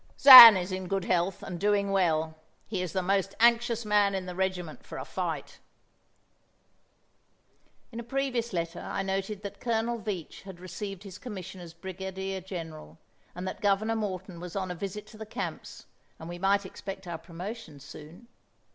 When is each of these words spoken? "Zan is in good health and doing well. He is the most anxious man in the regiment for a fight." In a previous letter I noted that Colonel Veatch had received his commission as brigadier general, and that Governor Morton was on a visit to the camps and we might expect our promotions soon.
"Zan 0.19 0.57
is 0.57 0.71
in 0.71 0.87
good 0.87 1.05
health 1.05 1.43
and 1.43 1.59
doing 1.59 1.91
well. 1.91 2.33
He 2.65 2.81
is 2.81 2.91
the 2.91 3.03
most 3.03 3.35
anxious 3.39 3.85
man 3.85 4.15
in 4.15 4.25
the 4.25 4.33
regiment 4.33 4.83
for 4.83 4.97
a 4.97 5.05
fight." 5.05 5.59
In 7.91 7.99
a 7.99 8.03
previous 8.03 8.51
letter 8.51 8.79
I 8.79 9.03
noted 9.03 9.43
that 9.43 9.59
Colonel 9.59 9.99
Veatch 9.99 10.41
had 10.41 10.59
received 10.59 11.03
his 11.03 11.19
commission 11.19 11.61
as 11.61 11.75
brigadier 11.75 12.41
general, 12.41 12.97
and 13.35 13.47
that 13.47 13.61
Governor 13.61 13.95
Morton 13.95 14.39
was 14.39 14.55
on 14.55 14.71
a 14.71 14.73
visit 14.75 15.05
to 15.05 15.17
the 15.19 15.25
camps 15.27 15.85
and 16.17 16.27
we 16.27 16.39
might 16.39 16.65
expect 16.65 17.05
our 17.05 17.19
promotions 17.19 17.83
soon. 17.83 18.27